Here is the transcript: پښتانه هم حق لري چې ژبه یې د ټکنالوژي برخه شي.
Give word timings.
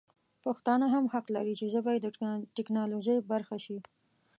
پښتانه 0.43 0.85
هم 0.95 1.05
حق 1.13 1.25
لري 1.35 1.53
چې 1.59 1.65
ژبه 1.73 1.91
یې 1.95 1.99
د 2.03 2.07
ټکنالوژي 2.57 3.15
برخه 3.31 3.57
شي. 3.65 3.77